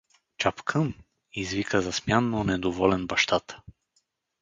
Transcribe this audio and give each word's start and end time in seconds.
—Чапкън!— 0.37 0.93
извика 1.33 1.81
засмян, 1.81 2.29
но 2.29 2.43
недоволен 2.43 3.07
бащата. 3.07 3.61